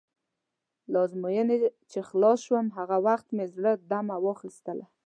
له 0.91 0.97
ازموینې 1.05 1.57
چې 1.91 1.99
خلاص 2.09 2.39
شوم، 2.45 2.67
هغه 2.77 2.97
وخت 3.07 3.27
مې 3.35 3.45
زړه 3.55 3.71
دمه 3.91 4.15
واخیستله. 4.25 4.85